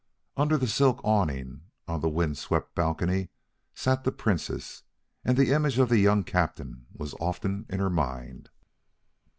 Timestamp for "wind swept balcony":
2.09-3.29